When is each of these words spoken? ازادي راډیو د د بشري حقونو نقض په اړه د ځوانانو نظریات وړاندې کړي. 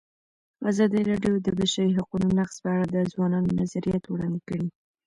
ازادي 0.69 1.01
راډیو 1.09 1.33
د 1.41 1.45
د 1.45 1.47
بشري 1.59 1.91
حقونو 1.97 2.27
نقض 2.37 2.55
په 2.63 2.69
اړه 2.75 2.85
د 2.89 2.95
ځوانانو 3.11 3.55
نظریات 3.61 4.03
وړاندې 4.07 4.41
کړي. 4.47 4.67